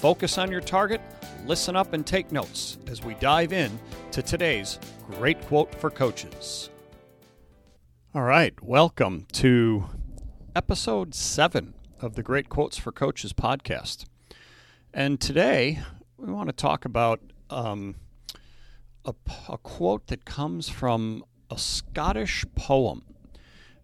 [0.00, 1.00] focus on your target,
[1.46, 3.78] listen up, and take notes as we dive in
[4.12, 6.70] to today's great quote for coaches.
[8.14, 9.86] All right, welcome to
[10.54, 14.04] episode seven of the Great Quotes for Coaches podcast.
[14.92, 15.80] And today
[16.16, 17.96] we want to talk about um,
[19.04, 19.14] a,
[19.48, 23.02] a quote that comes from a Scottish poem.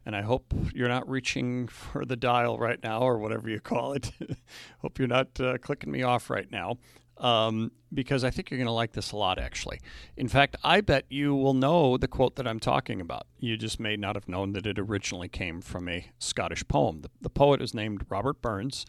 [0.06, 3.92] And I hope you're not reaching for the dial right now or whatever you call
[3.92, 4.10] it.
[4.78, 6.78] hope you're not uh, clicking me off right now
[7.20, 9.80] um, because I think you're going to like this a lot, actually.
[10.16, 13.26] In fact, I bet you will know the quote that I'm talking about.
[13.38, 17.02] You just may not have known that it originally came from a Scottish poem.
[17.02, 18.86] The, the poet is named Robert Burns.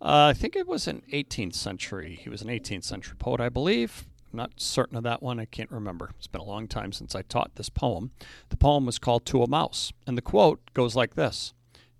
[0.00, 2.18] Uh, I think it was an 18th century.
[2.20, 4.06] He was an 18th century poet, I believe.
[4.32, 5.40] I'm not certain of that one.
[5.40, 6.10] I can't remember.
[6.18, 8.10] It's been a long time since I taught this poem.
[8.50, 11.54] The poem was called To a Mouse, and the quote goes like this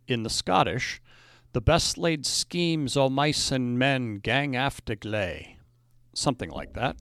[0.06, 1.00] In the Scottish,
[1.52, 5.58] the best laid schemes o' mice and men gang after gley
[6.18, 6.96] something like that.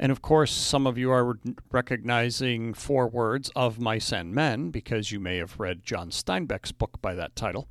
[0.00, 1.38] And of course, some of you are
[1.72, 7.02] recognizing four words of mice and men because you may have read John Steinbeck's book
[7.02, 7.68] by that title.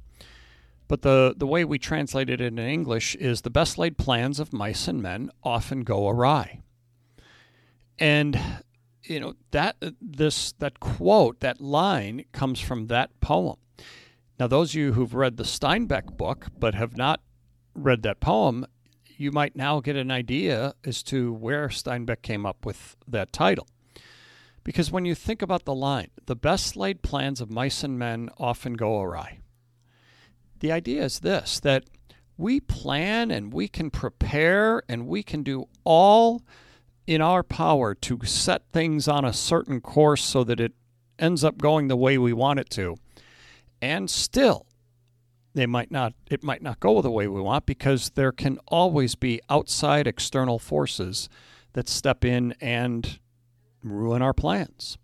[0.89, 4.53] But the, the way we translate it in English is the best laid plans of
[4.53, 6.61] mice and men often go awry.
[7.99, 8.39] And
[9.03, 13.57] you know that this that quote that line comes from that poem.
[14.39, 17.21] Now, those of you who've read the Steinbeck book but have not
[17.73, 18.67] read that poem,
[19.17, 23.67] you might now get an idea as to where Steinbeck came up with that title.
[24.63, 28.29] Because when you think about the line, the best laid plans of mice and men
[28.37, 29.39] often go awry.
[30.59, 31.85] The idea is this that
[32.37, 36.43] we plan and we can prepare and we can do all
[37.07, 40.73] in our power to set things on a certain course so that it
[41.17, 42.97] ends up going the way we want it to.
[43.81, 44.67] And still,
[45.53, 49.15] they might not it might not go the way we want because there can always
[49.15, 51.29] be outside external forces
[51.73, 53.19] that step in and
[53.83, 54.97] ruin our plans.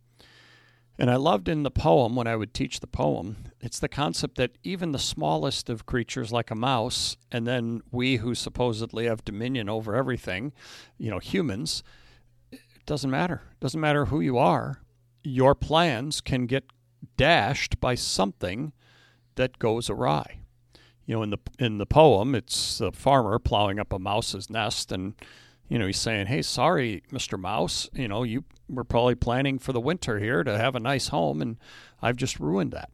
[0.99, 4.37] And I loved in the poem when I would teach the poem, it's the concept
[4.37, 9.25] that even the smallest of creatures like a mouse and then we who supposedly have
[9.25, 10.53] dominion over everything,
[10.99, 11.83] you know, humans,
[12.51, 13.41] it doesn't matter.
[13.53, 14.81] It doesn't matter who you are.
[15.23, 16.65] Your plans can get
[17.17, 18.71] dashed by something
[19.35, 20.43] that goes awry
[21.05, 24.91] you know, in the in the poem, it's a farmer plowing up a mouse's nest,
[24.91, 25.15] and
[25.67, 27.89] you know he's saying, "Hey, sorry, Mister Mouse.
[27.93, 31.41] You know, you were probably planning for the winter here to have a nice home,
[31.41, 31.57] and
[32.01, 32.91] I've just ruined that."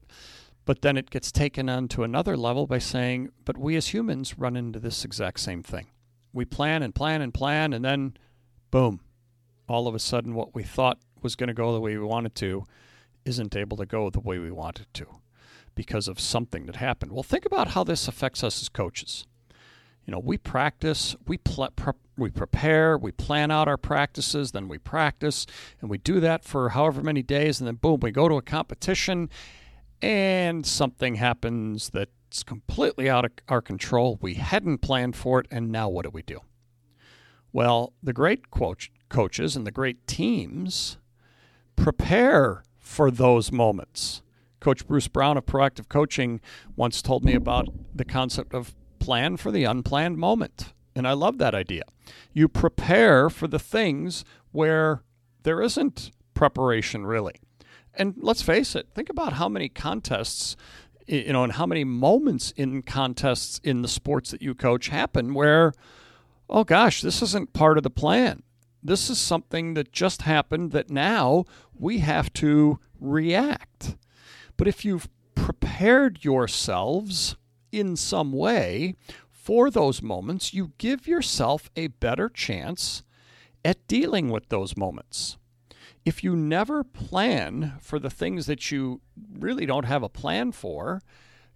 [0.65, 4.37] But then it gets taken on to another level by saying, "But we as humans
[4.37, 5.87] run into this exact same thing.
[6.33, 8.15] We plan and plan and plan, and then,
[8.71, 8.99] boom,
[9.67, 12.35] all of a sudden, what we thought was going to go the way we wanted
[12.35, 12.65] to,
[13.25, 15.19] isn't able to go the way we wanted to."
[15.79, 17.09] because of something that happened.
[17.09, 19.25] Well, think about how this affects us as coaches.
[20.09, 24.67] You know, we practice, we pl- pre- we prepare, we plan out our practices, then
[24.67, 25.45] we practice,
[25.79, 28.41] and we do that for however many days, and then boom, we go to a
[28.41, 29.29] competition,
[30.01, 34.17] and something happens that's completely out of our control.
[34.19, 36.39] We hadn't planned for it, and now what do we do?
[37.53, 40.97] Well, the great coach, coaches and the great teams
[41.75, 44.23] prepare for those moments.
[44.59, 46.41] Coach Bruce Brown of Proactive Coaching
[46.75, 48.73] once told me about the concept of
[49.09, 50.71] plan for the unplanned moment.
[50.95, 51.81] And I love that idea.
[52.31, 55.01] You prepare for the things where
[55.41, 57.33] there isn't preparation really.
[57.95, 60.55] And let's face it, think about how many contests,
[61.07, 65.33] you know, and how many moments in contests in the sports that you coach happen
[65.33, 65.73] where,
[66.47, 68.43] oh gosh, this isn't part of the plan.
[68.83, 73.97] This is something that just happened that now we have to react.
[74.55, 77.37] But if you've prepared yourselves
[77.71, 78.95] in some way
[79.31, 83.03] for those moments, you give yourself a better chance
[83.65, 85.37] at dealing with those moments.
[86.05, 89.01] If you never plan for the things that you
[89.37, 91.01] really don't have a plan for,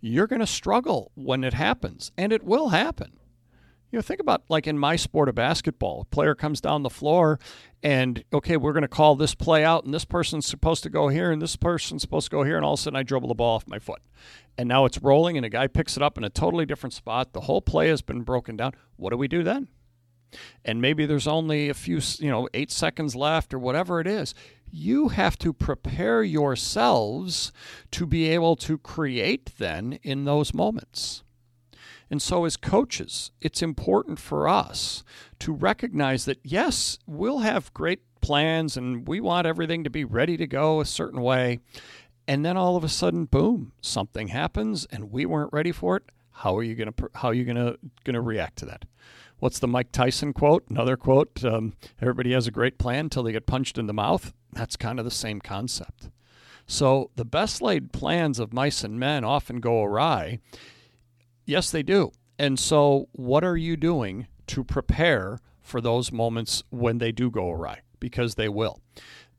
[0.02, 3.20] you're going to struggle when it happens, and it will happen.
[3.94, 6.90] You know, think about like in my sport of basketball, a player comes down the
[6.90, 7.40] floor
[7.84, 11.10] and okay, we're going to call this play out, and this person's supposed to go
[11.10, 13.28] here, and this person's supposed to go here, and all of a sudden I dribble
[13.28, 14.02] the ball off my foot,
[14.58, 17.34] and now it's rolling, and a guy picks it up in a totally different spot.
[17.34, 18.72] The whole play has been broken down.
[18.96, 19.68] What do we do then?
[20.66, 24.34] and maybe there's only a few, you know, eight seconds left or whatever it is,
[24.72, 27.52] you have to prepare yourselves
[27.92, 31.24] to be able to create then in those moments.
[32.10, 35.04] And so, as coaches, it's important for us
[35.40, 40.38] to recognize that yes, we'll have great plans and we want everything to be ready
[40.38, 41.60] to go a certain way.
[42.28, 46.04] And then all of a sudden, boom, something happens and we weren't ready for it.
[46.32, 48.86] How are you going to how are you going to going to react to that?
[49.40, 50.64] What's the Mike Tyson quote?
[50.70, 54.34] Another quote: um, "Everybody has a great plan until they get punched in the mouth."
[54.54, 56.10] That's kind of the same concept.
[56.66, 60.40] So the best laid plans of mice and men often go awry.
[61.46, 62.12] Yes, they do.
[62.40, 67.52] And so, what are you doing to prepare for those moments when they do go
[67.52, 67.82] awry?
[68.00, 68.80] Because they will.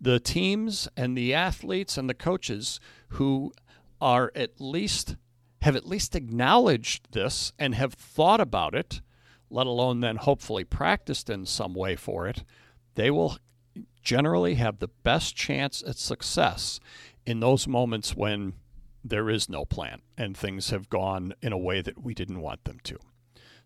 [0.00, 2.78] The teams and the athletes and the coaches
[3.10, 3.52] who
[4.00, 5.16] are at least
[5.62, 9.00] have at least acknowledged this and have thought about it,
[9.48, 12.44] let alone then hopefully practiced in some way for it,
[12.96, 13.38] they will
[14.02, 16.80] generally have the best chance at success
[17.24, 18.52] in those moments when
[19.04, 22.64] there is no plan and things have gone in a way that we didn't want
[22.64, 22.98] them to.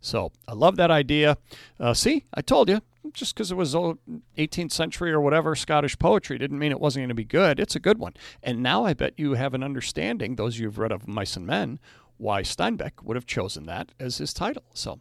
[0.00, 1.38] So I love that idea.
[1.78, 2.80] Uh, see, I told you,
[3.12, 7.08] just because it was 18th century or whatever Scottish poetry didn't mean it wasn't going
[7.08, 7.58] to be good.
[7.58, 8.14] It's a good one.
[8.42, 11.36] And now I bet you have an understanding, those of you who've read of Mice
[11.36, 11.78] and Men,
[12.16, 14.64] why Steinbeck would have chosen that as his title.
[14.74, 15.00] So,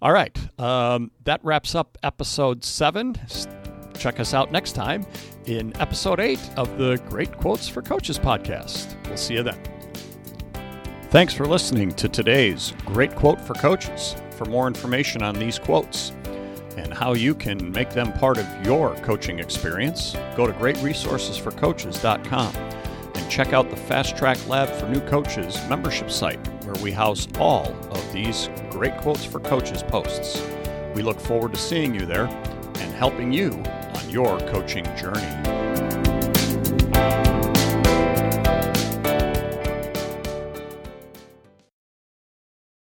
[0.00, 3.16] all right, um, that wraps up episode seven.
[3.98, 5.04] Check us out next time
[5.46, 8.94] in episode eight of the Great Quotes for Coaches podcast.
[9.08, 9.77] We'll see you then.
[11.10, 14.14] Thanks for listening to today's Great Quote for Coaches.
[14.32, 16.12] For more information on these quotes,
[16.76, 23.30] and how you can make them part of your coaching experience, go to greatresourcesforcoaches.com and
[23.30, 27.74] check out the Fast Track Lab for New Coaches membership site where we house all
[27.90, 30.42] of these great quotes for coaches posts.
[30.94, 33.52] We look forward to seeing you there and helping you
[33.94, 35.67] on your coaching journey.